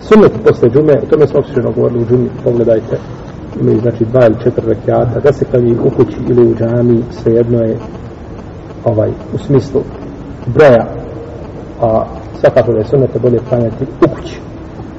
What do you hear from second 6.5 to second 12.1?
u džami, svejedno je ovaj, u smislu broja, a